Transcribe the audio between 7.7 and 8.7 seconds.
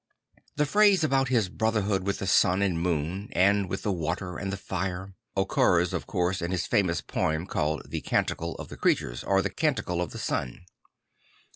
the Canticle of